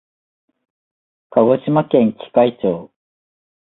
[1.29, 2.89] 鹿児島県喜界町